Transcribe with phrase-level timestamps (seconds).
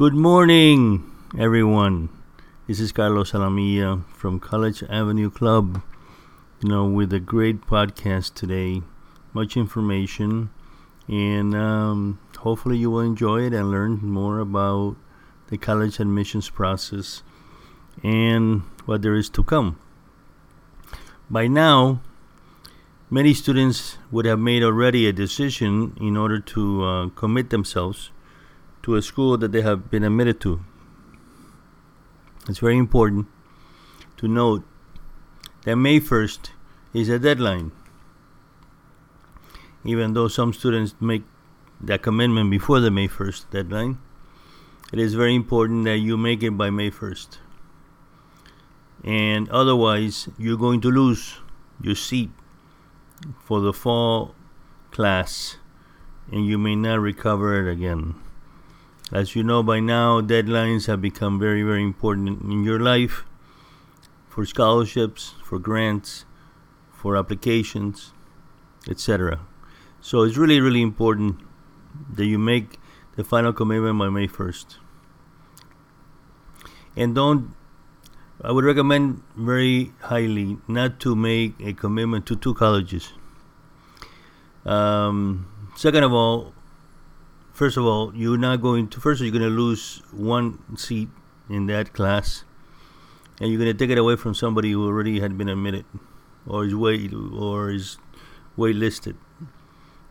[0.00, 1.04] Good morning,
[1.38, 2.08] everyone.
[2.66, 5.82] This is Carlos Alamilla from College Avenue Club.
[6.62, 8.80] You know, with a great podcast today,
[9.34, 10.48] much information,
[11.06, 14.96] and um, hopefully you will enjoy it and learn more about
[15.48, 17.22] the college admissions process
[18.02, 19.78] and what there is to come.
[21.28, 22.00] By now,
[23.10, 28.10] many students would have made already a decision in order to uh, commit themselves
[28.82, 30.60] to a school that they have been admitted to.
[32.48, 33.26] It's very important
[34.16, 34.64] to note
[35.64, 36.50] that May 1st
[36.94, 37.72] is a deadline.
[39.84, 41.22] Even though some students make
[41.80, 43.98] that commitment before the May 1st deadline,
[44.92, 47.38] it is very important that you make it by May 1st.
[49.04, 51.38] And otherwise, you're going to lose
[51.80, 52.30] your seat
[53.44, 54.34] for the fall
[54.90, 55.56] class
[56.30, 58.14] and you may not recover it again.
[59.12, 63.24] As you know by now, deadlines have become very, very important in your life
[64.28, 66.24] for scholarships, for grants,
[66.92, 68.12] for applications,
[68.88, 69.40] etc.
[70.00, 71.40] So it's really, really important
[72.14, 72.78] that you make
[73.16, 74.76] the final commitment by May 1st.
[76.94, 77.56] And don't,
[78.44, 83.12] I would recommend very highly not to make a commitment to two colleges.
[84.64, 86.54] Um, second of all,
[87.60, 91.10] first of all, you're not going to, first, you're going to lose one seat
[91.50, 92.44] in that class,
[93.38, 95.84] and you're going to take it away from somebody who already had been admitted
[96.46, 97.98] or is wait or is
[98.56, 99.14] waitlisted.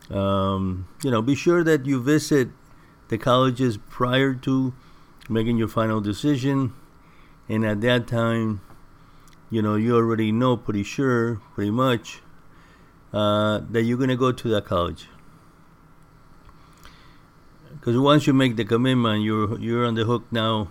[0.08, 2.50] Um, you know, be sure that you visit
[3.08, 4.72] the colleges prior to
[5.28, 6.72] making your final decision,
[7.48, 8.60] and at that time,
[9.50, 12.20] you know, you already know pretty sure, pretty much,
[13.12, 15.08] uh, that you're going to go to that college.
[17.80, 20.70] Because once you make the commitment, you're you're on the hook now.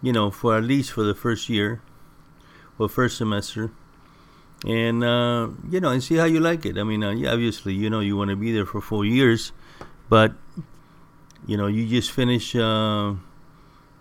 [0.00, 1.82] You know, for at least for the first year
[2.78, 3.70] or first semester,
[4.66, 6.78] and uh, you know, and see how you like it.
[6.78, 9.52] I mean, uh, obviously, you know, you want to be there for four years,
[10.08, 10.32] but
[11.46, 13.14] you know, you just finish, uh,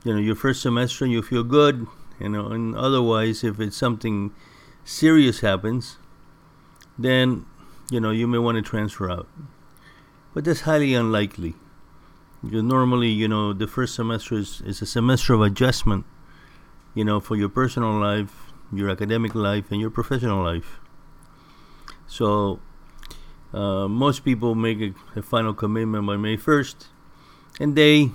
[0.03, 1.87] you know, your first semester and you feel good,
[2.19, 4.31] you know, and otherwise, if it's something
[4.83, 5.97] serious happens,
[6.97, 7.45] then
[7.89, 9.27] you know you may want to transfer out,
[10.33, 11.55] but that's highly unlikely.
[12.43, 16.05] Because normally, you know, the first semester is, is a semester of adjustment,
[16.95, 20.79] you know, for your personal life, your academic life, and your professional life.
[22.07, 22.59] So,
[23.53, 26.87] uh, most people make a, a, final commitment by May 1st,
[27.59, 28.11] and they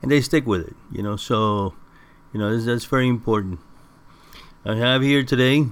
[0.00, 1.16] and they stick with it, you know.
[1.16, 1.74] So,
[2.32, 3.60] you know, that's, that's very important.
[4.64, 5.66] I have here today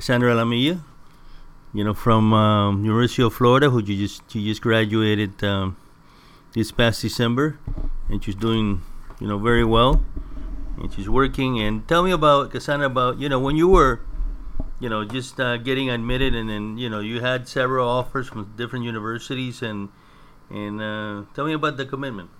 [0.00, 0.80] Sandra Alamilla,
[1.72, 5.42] you know, from um, University of Florida, who you just you just graduated.
[5.44, 5.76] Um,
[6.54, 7.58] this past December,
[8.08, 8.82] and she's doing,
[9.20, 10.04] you know, very well,
[10.78, 11.60] and she's working.
[11.60, 14.00] And tell me about Cassandra about you know when you were,
[14.80, 18.52] you know, just uh, getting admitted, and then you know you had several offers from
[18.56, 19.88] different universities, and
[20.50, 22.30] and uh, tell me about the commitment.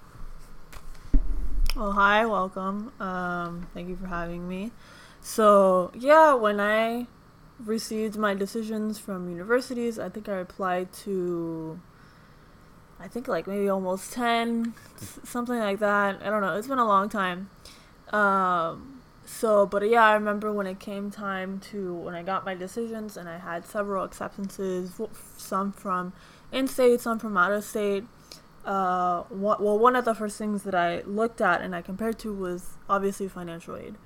[1.75, 2.93] Well, hi, welcome.
[3.01, 4.73] Um, thank you for having me.
[5.23, 7.07] So yeah, when I
[7.65, 11.81] received my decisions from universities, I think I applied to
[13.03, 14.75] I think like maybe almost 10,
[15.25, 16.21] something like that.
[16.23, 16.57] I don't know.
[16.57, 17.51] It's been a long time.
[18.13, 22.55] Um, so, but yeah, I remember when it came time to when I got my
[22.55, 25.01] decisions and I had several acceptances,
[25.37, 26.13] some from
[26.53, 28.05] in state, some from out of state.
[28.65, 32.33] Uh, well, one of the first things that I looked at and I compared to
[32.33, 33.97] was obviously financial aid.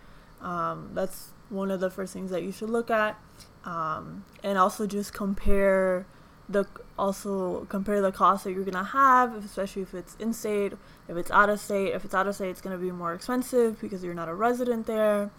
[0.41, 3.21] Um, that's one of the first things that you should look at.
[3.65, 6.07] Um, and also just compare
[6.49, 6.67] the
[6.99, 10.73] also compare the cost that you're gonna have, especially if it's in state,
[11.09, 11.93] if it's out of state.
[11.93, 14.87] If it's out of state, it's gonna be more expensive because you're not a resident
[14.87, 15.31] there.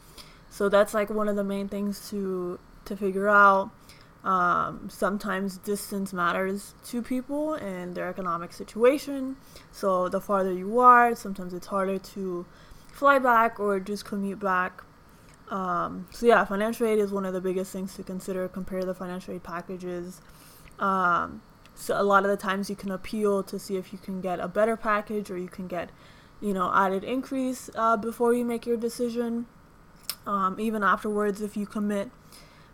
[0.49, 3.71] So that's like one of the main things to to figure out.
[4.23, 9.37] Um, sometimes distance matters to people and their economic situation.
[9.71, 12.45] So the farther you are, sometimes it's harder to
[12.91, 14.83] fly back or just commute back.
[15.49, 18.47] Um, so yeah, financial aid is one of the biggest things to consider.
[18.49, 20.19] Compare the financial aid packages.
[20.79, 21.41] Um,
[21.75, 24.39] so a lot of the times you can appeal to see if you can get
[24.39, 25.89] a better package or you can get,
[26.41, 29.45] you know, added increase uh, before you make your decision.
[30.25, 32.09] Um, even afterwards if you commit.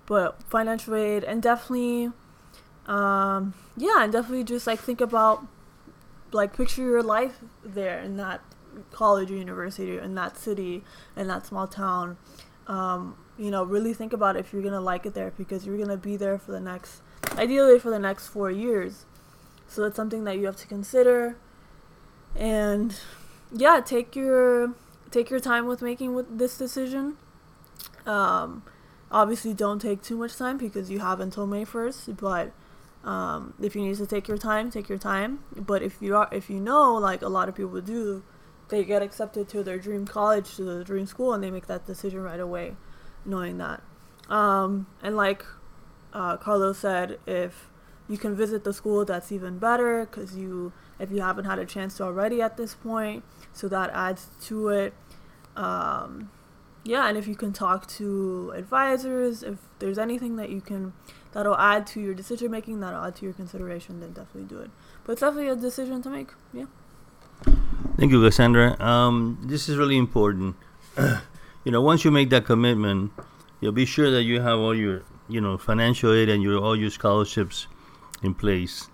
[0.06, 2.12] But financial aid and definitely,
[2.88, 5.46] um, yeah, and definitely just like think about,
[6.32, 8.42] like picture your life there in that
[8.92, 10.84] college or university in that city
[11.16, 12.18] in that small town.
[12.68, 15.98] Um, you know, really think about if you're gonna like it there because you're gonna
[15.98, 17.02] be there for the next
[17.38, 19.06] ideally for the next four years.
[19.68, 21.36] So it's something that you have to consider.
[22.36, 22.96] And
[23.52, 24.74] yeah, take your
[25.12, 27.18] take your time with making with this decision.
[28.06, 28.64] Um,
[29.12, 32.16] obviously, don't take too much time because you have until May first.
[32.18, 32.52] But
[33.04, 35.44] um, if you need to take your time, take your time.
[35.56, 38.24] But if you are, if you know, like a lot of people do,
[38.74, 41.86] they get accepted to their dream college, to the dream school, and they make that
[41.86, 42.76] decision right away,
[43.24, 43.84] knowing that.
[44.30, 45.46] Um, and like
[46.12, 47.70] uh, Carlos said, if
[48.10, 51.66] you can visit the school, that's even better because you, if you haven't had a
[51.66, 54.96] chance to already at this point, so that adds to it.
[55.56, 56.32] Um,
[56.84, 60.94] yeah, and if you can talk to advisors, if there's anything that you can
[61.32, 64.72] that'll add to your decision making, that'll add to your consideration, then definitely do it.
[65.04, 66.30] But it's definitely a decision to make.
[66.52, 66.66] Yeah.
[67.98, 68.82] Thank you, Cassandra.
[68.82, 70.56] Um, this is really important.
[71.64, 73.12] you know, once you make that commitment,
[73.60, 76.76] you'll be sure that you have all your, you know, financial aid and your all
[76.76, 77.68] your scholarships
[78.22, 78.90] in place.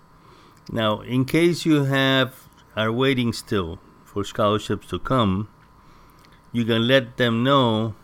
[0.70, 5.48] Now, in case you have are waiting still for scholarships to come,
[6.52, 7.94] you can let them know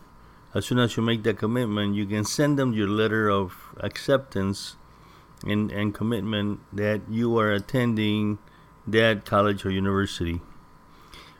[0.53, 1.95] as soon as you make that commitment.
[1.95, 4.75] You can send them your letter of acceptance
[5.45, 8.39] and, and commitment that you are attending
[8.87, 10.41] that college or university.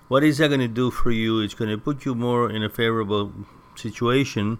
[0.07, 1.41] What is that going to do for you?
[1.41, 3.33] It's going to put you more in a favorable
[3.75, 4.59] situation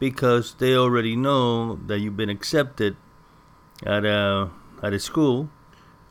[0.00, 2.96] because they already know that you've been accepted
[3.86, 4.50] at a
[4.82, 5.48] at a school,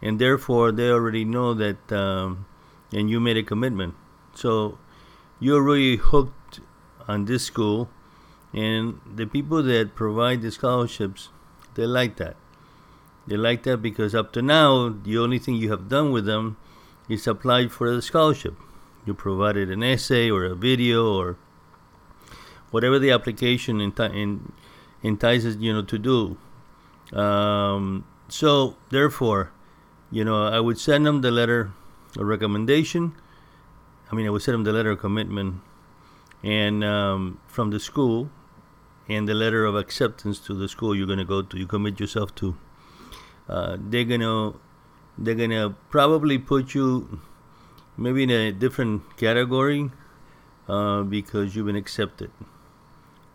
[0.02, 2.46] and therefore they already know that, um,
[2.94, 3.96] and you made a commitment.
[4.34, 4.80] So
[5.40, 6.62] you're really hooked
[7.06, 7.90] on this school,
[8.54, 11.30] and the people that provide the scholarships,
[11.76, 12.38] they like that.
[13.28, 16.56] They like that because up to now, the only thing you have done with them
[17.10, 18.56] is applied for the scholarship.
[19.06, 21.38] You provided an essay or a video or
[22.72, 23.82] whatever the application
[25.04, 26.38] entices you know to do.
[27.18, 29.52] Um, so therefore,
[30.12, 31.72] you know, I would send them the letter
[32.18, 33.14] of recommendation.
[34.12, 35.62] I mean, I would send them the letter of commitment,
[36.42, 38.30] and um, from the school,
[39.10, 41.58] and the letter of acceptance to the school you're gonna go to.
[41.58, 42.56] You commit yourself to.
[43.50, 44.54] Uh, they're gonna
[45.18, 47.20] they're gonna probably put you
[47.98, 49.92] maybe in a different category
[50.68, 52.32] uh, because you've been accepted,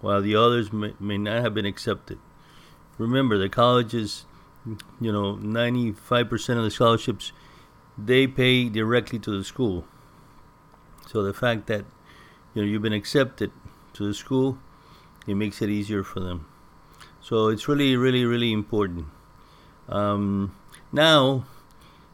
[0.01, 2.19] while the others may, may not have been accepted.
[2.97, 4.25] Remember, the colleges,
[5.01, 7.33] you know, 95% of the scholarships,
[7.97, 9.85] they pay directly to the school.
[11.07, 11.85] So the fact that
[12.55, 13.51] you know you've been accepted
[13.95, 14.59] to the school,
[15.27, 16.47] it makes it easier for them.
[17.21, 19.07] So it's really, really, really important.
[19.89, 20.55] Um,
[20.93, 21.45] now,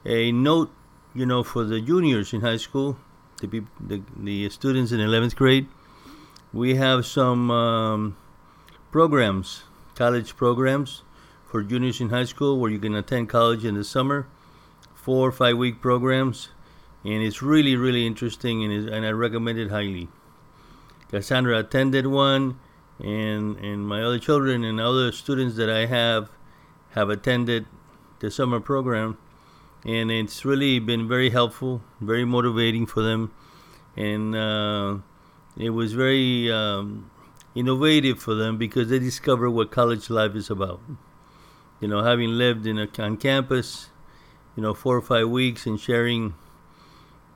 [0.04, 0.70] a note,
[1.14, 2.96] you know, for the juniors in high school,
[3.40, 5.68] the the, the students in 11th grade,
[6.52, 8.16] we have some um,
[8.90, 9.64] programs,
[9.94, 11.02] college programs
[11.46, 14.26] for juniors in high school where you can attend college in the summer,
[14.94, 16.48] four or five week programs,
[17.04, 20.08] and it's really, really interesting, and, is, and I recommend it highly.
[21.10, 22.58] Cassandra attended one,
[22.98, 26.30] and and my other children and other students that I have
[26.90, 27.66] have attended
[28.20, 29.18] the summer program,
[29.84, 33.32] and it's really been very helpful, very motivating for them,
[33.96, 34.96] and uh,
[35.56, 37.10] it was very um,
[37.55, 40.81] innovative for them because they discover what college life is about.
[41.81, 43.91] You know, having lived in a, on campus,
[44.56, 46.34] you know, four or five weeks and sharing,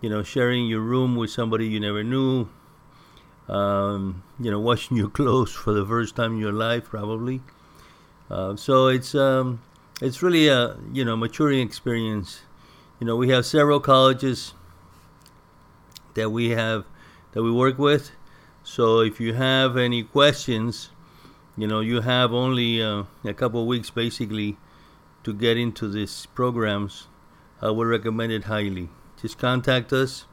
[0.01, 2.49] you know, sharing your room with somebody you never knew,
[3.49, 7.43] um, you know, washing your clothes for the first time in your life, probably.
[8.31, 9.61] Uh, so it's um,
[10.01, 12.41] it's really a you know maturing experience.
[13.01, 14.55] You know, we have several colleges
[16.15, 16.85] that we have
[17.33, 18.11] that we work with.
[18.63, 20.91] So if you have any questions,
[21.57, 24.57] you know, you have only uh, a couple of weeks basically
[25.25, 27.07] to get into these programs.
[27.61, 28.89] I would recommend it highly.
[29.21, 30.27] Just contact us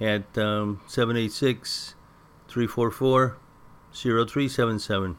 [0.00, 1.94] at um, 786
[2.48, 3.36] 344
[3.92, 5.18] 0377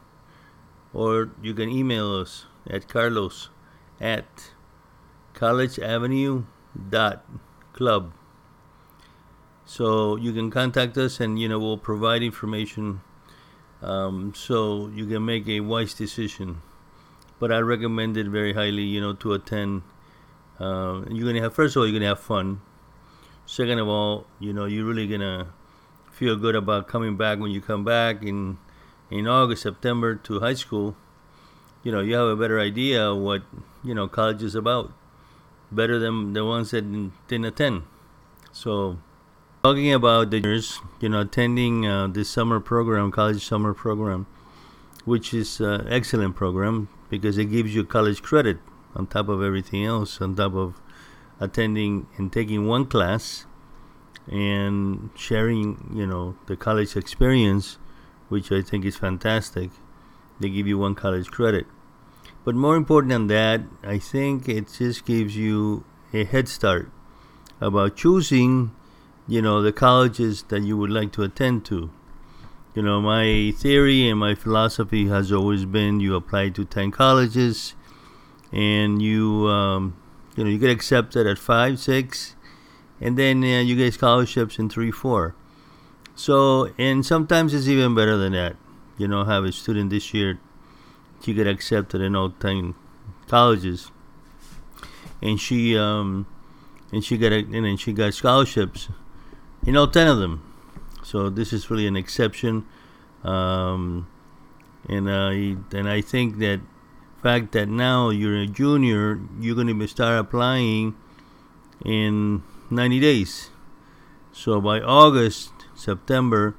[0.92, 3.50] or you can email us at carlos
[4.00, 4.50] at
[5.34, 8.12] collegeavenue.club
[9.64, 13.00] so you can contact us and you know we'll provide information
[13.82, 16.62] um, so you can make a wise decision.
[17.38, 19.82] But i recommend it very highly you know to attend.
[20.60, 22.60] Uh, you're gonna have first of all you're gonna have fun.
[23.46, 25.48] Second of all you know you're really gonna
[26.10, 28.58] feel good about coming back when you come back in
[29.10, 30.96] in August, September to high school,
[31.82, 33.42] you know, you have a better idea what,
[33.82, 34.92] you know, college is about.
[35.70, 36.82] Better than the ones that
[37.28, 37.82] didn't attend.
[38.52, 38.98] So,
[39.62, 44.26] talking about the years, you know, attending uh, this summer program, college summer program,
[45.04, 48.58] which is an excellent program because it gives you college credit
[48.94, 50.80] on top of everything else, on top of
[51.40, 53.46] attending and taking one class
[54.30, 57.78] and sharing, you know, the college experience,
[58.28, 59.70] which I think is fantastic.
[60.42, 61.66] They give you one college credit.
[62.44, 66.90] But more important than that, I think it just gives you a head start
[67.60, 68.72] about choosing,
[69.28, 71.90] you know, the colleges that you would like to attend to.
[72.74, 77.74] You know, my theory and my philosophy has always been you apply to 10 colleges
[78.50, 79.96] and you, um,
[80.36, 82.34] you know, you get accepted at five, six,
[83.00, 85.34] and then uh, you get scholarships in three, four.
[86.14, 88.56] So, and sometimes it's even better than that.
[89.02, 90.38] You know, have a student this year,
[91.24, 92.76] she get accepted in all 10
[93.26, 93.90] colleges.
[95.20, 96.28] And she, um,
[96.92, 98.90] and she got a, and she got scholarships
[99.66, 100.40] in all 10 of them.
[101.02, 102.64] So this is really an exception.
[103.24, 104.06] Um,
[104.88, 105.30] and, uh,
[105.76, 106.60] and I think that
[107.24, 110.94] fact that now you're a junior, you're going to start applying
[111.84, 113.50] in 90 days.
[114.30, 116.54] So by August, September,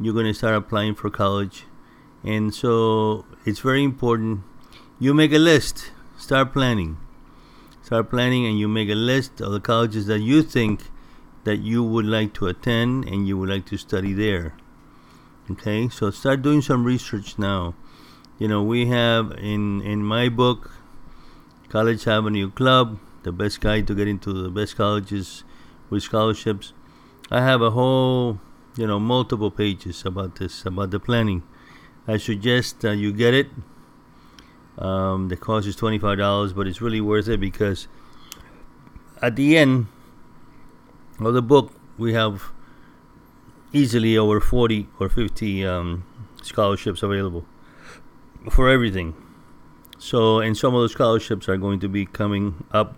[0.00, 1.64] you're going to start applying for college.
[2.24, 4.42] And so it's very important.
[4.98, 6.98] You make a list, start planning.
[7.82, 10.90] Start planning, and you make a list of the colleges that you think
[11.44, 14.54] that you would like to attend and you would like to study there.
[15.50, 17.74] Okay, so start doing some research now.
[18.38, 20.70] You know, we have in in my book,
[21.68, 25.42] College Avenue Club, the best guide to get into the best colleges
[25.90, 26.72] with scholarships.
[27.30, 28.38] I have a whole,
[28.76, 31.42] you know, multiple pages about this, about the planning.
[32.06, 33.48] I suggest uh, you get it.
[34.78, 37.86] Um, the cost is twenty five dollars, but it's really worth it because
[39.20, 39.86] at the end
[41.20, 42.50] of the book we have
[43.72, 46.04] easily over forty or fifty um,
[46.42, 47.44] scholarships available
[48.50, 49.14] for everything.
[49.98, 52.96] So, and some of those scholarships are going to be coming up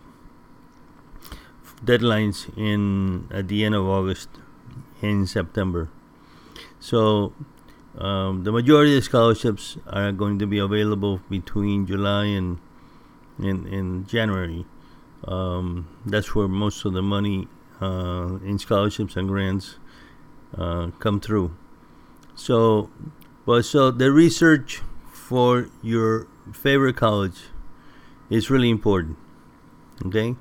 [1.84, 4.30] deadlines in at the end of August
[5.02, 5.90] in September.
[6.80, 7.34] So
[7.98, 12.58] um, the majority of the scholarships are going to be available between July and
[13.38, 14.66] in January.
[15.26, 17.48] Um, that's where most of the money
[17.80, 19.76] uh, in scholarships and grants
[20.56, 21.56] uh, come through.
[22.34, 22.90] So,
[23.46, 24.82] but so the research
[25.12, 27.40] for your favorite college
[28.28, 29.16] is really important.
[30.04, 30.36] Okay?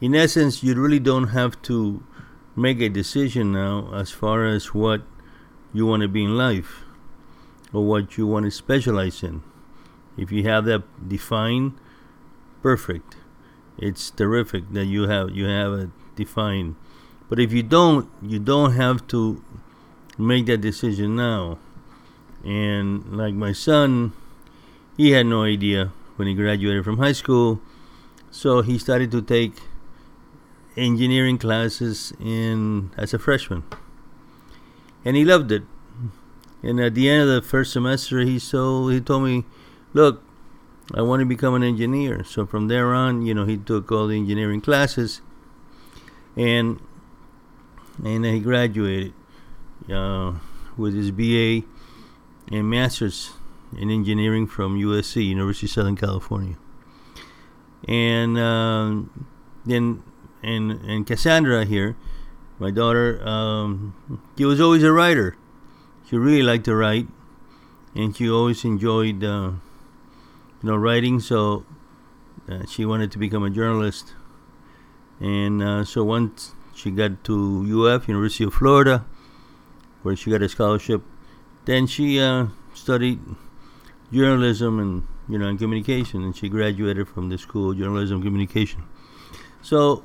[0.00, 2.02] In essence, you really don't have to
[2.54, 5.02] make a decision now as far as what
[5.76, 6.84] you want to be in life
[7.72, 9.42] or what you want to specialize in.
[10.16, 11.74] If you have that defined,
[12.62, 13.16] perfect.
[13.76, 16.76] It's terrific that you have you have it defined.
[17.28, 19.42] But if you don't, you don't have to
[20.16, 21.58] make that decision now.
[22.44, 24.12] And like my son,
[24.96, 27.60] he had no idea when he graduated from high school,
[28.30, 29.60] so he started to take
[30.76, 33.64] engineering classes in as a freshman,
[35.06, 35.62] and he loved it.
[36.64, 39.44] And at the end of the first semester, he so he told me,
[39.94, 40.22] "Look,
[40.92, 44.08] I want to become an engineer." So from there on, you know, he took all
[44.08, 45.22] the engineering classes,
[46.36, 46.80] and
[48.04, 49.14] and he graduated
[49.88, 50.32] uh,
[50.76, 51.62] with his BA
[52.50, 53.30] and master's
[53.78, 56.56] in engineering from USC, University of Southern California.
[57.86, 59.02] And uh,
[59.64, 60.02] then,
[60.42, 61.96] and and Cassandra here,
[62.58, 63.94] my daughter, um,
[64.36, 65.36] she was always a writer.
[66.08, 67.08] She really liked to write,
[67.94, 69.52] and she always enjoyed, uh,
[70.62, 71.20] you know, writing.
[71.20, 71.64] So
[72.48, 74.14] uh, she wanted to become a journalist.
[75.20, 79.04] And uh, so once she got to UF, University of Florida,
[80.02, 81.02] where she got a scholarship,
[81.64, 83.18] then she uh, studied
[84.12, 88.84] journalism and you know and communication, and she graduated from the school of journalism communication.
[89.62, 90.04] So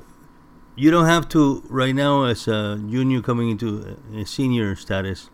[0.74, 5.30] you don't have to right now as a junior coming into a senior status.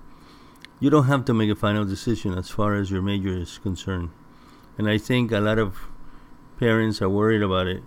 [0.80, 4.10] You don't have to make a final decision as far as your major is concerned,
[4.76, 5.76] and I think a lot of
[6.58, 7.82] parents are worried about it.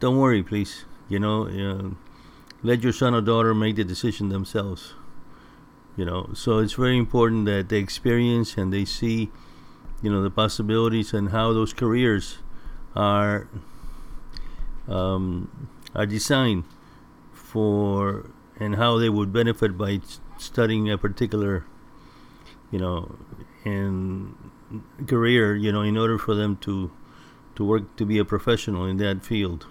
[0.00, 0.84] Don't worry, please.
[1.08, 1.94] You know, uh,
[2.62, 4.94] let your son or daughter make the decision themselves.
[5.96, 9.30] You know, so it's very important that they experience and they see
[10.02, 12.38] you know the possibilities and how those careers
[12.96, 13.48] are
[14.88, 15.50] um,
[15.94, 16.64] are designed
[17.32, 20.00] for and how they would benefit by
[20.38, 21.64] studying a particular
[22.70, 23.16] you know
[23.64, 24.34] in
[25.06, 26.90] career you know in order for them to
[27.54, 29.66] to work to be a professional in that field.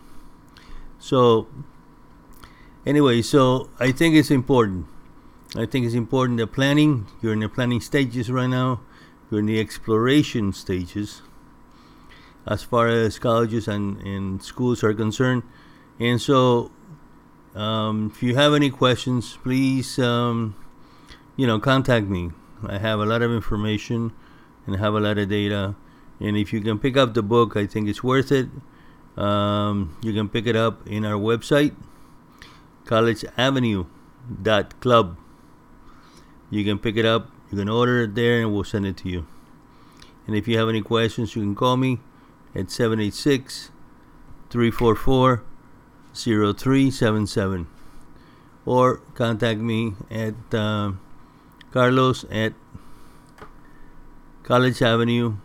[0.99, 1.47] So
[2.85, 4.87] anyway so i think it's important.
[5.55, 8.81] I think it's important the planning you're in the planning stages right now.
[9.29, 11.21] You're in the exploration stages.
[12.45, 15.43] As far as colleges and, and schools are concerned.
[15.99, 16.71] And so
[17.55, 20.55] Um, if you have any questions, please, um,
[21.35, 22.29] you know, contact me.
[22.63, 24.13] I have a lot of information
[24.65, 25.75] and have a lot of data.
[26.19, 28.49] And if you can pick up the book, I think it's worth it.
[29.17, 31.75] Um, you can pick it up in our website,
[32.85, 35.17] collegeavenue.club.
[36.49, 39.09] You can pick it up, you can order it there, and we'll send it to
[39.09, 39.27] you.
[40.27, 41.99] And if you have any questions, you can call me
[42.55, 43.71] at 786
[44.49, 45.43] 344
[46.13, 47.67] 0377
[48.65, 50.91] or contact me at uh,
[51.71, 52.53] carlos at
[54.43, 55.35] college avenue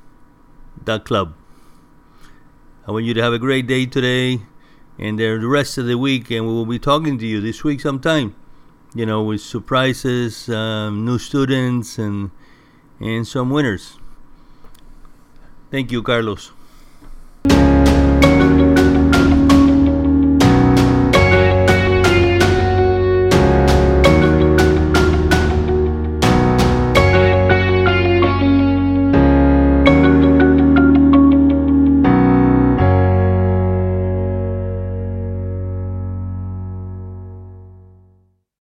[1.04, 1.34] club
[2.86, 4.42] I want you to have a great day today
[4.98, 7.80] and the rest of the week, and we will be talking to you this week
[7.80, 8.34] sometime.
[8.94, 12.30] You know, with surprises, um, new students, and
[13.00, 13.98] and some winners.
[15.70, 16.52] Thank you, Carlos.